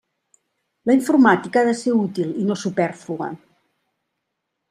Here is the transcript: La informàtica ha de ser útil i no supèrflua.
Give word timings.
La 0.91 0.95
informàtica 0.99 1.61
ha 1.61 1.67
de 1.67 1.75
ser 1.81 1.93
útil 1.99 2.33
i 2.43 2.47
no 2.49 2.57
supèrflua. 2.63 3.31